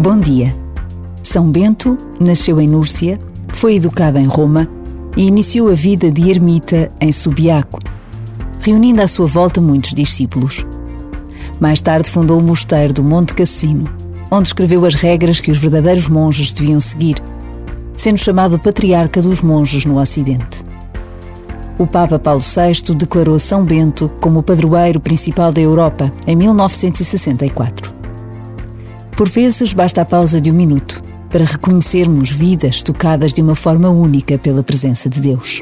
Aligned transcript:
Bom 0.00 0.16
dia. 0.16 0.54
São 1.24 1.50
Bento 1.50 1.98
nasceu 2.20 2.60
em 2.60 2.68
Núrcia, 2.68 3.18
foi 3.48 3.74
educado 3.74 4.16
em 4.16 4.26
Roma 4.26 4.68
e 5.16 5.26
iniciou 5.26 5.68
a 5.68 5.74
vida 5.74 6.08
de 6.08 6.30
ermita 6.30 6.92
em 7.00 7.10
Subiaco, 7.10 7.80
reunindo 8.60 9.02
à 9.02 9.08
sua 9.08 9.26
volta 9.26 9.60
muitos 9.60 9.92
discípulos. 9.92 10.62
Mais 11.58 11.80
tarde 11.80 12.08
fundou 12.08 12.38
o 12.38 12.44
mosteiro 12.44 12.92
do 12.92 13.02
Monte 13.02 13.34
Cassino, 13.34 13.90
onde 14.30 14.46
escreveu 14.46 14.84
as 14.84 14.94
regras 14.94 15.40
que 15.40 15.50
os 15.50 15.58
verdadeiros 15.58 16.08
monges 16.08 16.52
deviam 16.52 16.78
seguir, 16.78 17.16
sendo 17.96 18.18
chamado 18.18 18.56
patriarca 18.56 19.20
dos 19.20 19.42
monges 19.42 19.84
no 19.84 19.98
Ocidente. 19.98 20.62
O 21.76 21.88
Papa 21.88 22.20
Paulo 22.20 22.40
VI 22.40 22.94
declarou 22.94 23.36
São 23.36 23.64
Bento 23.64 24.08
como 24.20 24.38
o 24.38 24.42
padroeiro 24.44 25.00
principal 25.00 25.50
da 25.50 25.60
Europa 25.60 26.12
em 26.24 26.36
1964. 26.36 27.97
Por 29.18 29.28
vezes 29.28 29.72
basta 29.72 30.00
a 30.00 30.04
pausa 30.04 30.40
de 30.40 30.48
um 30.48 30.54
minuto 30.54 31.02
para 31.28 31.44
reconhecermos 31.44 32.30
vidas 32.30 32.84
tocadas 32.84 33.32
de 33.32 33.42
uma 33.42 33.56
forma 33.56 33.90
única 33.90 34.38
pela 34.38 34.62
presença 34.62 35.08
de 35.08 35.20
Deus. 35.20 35.60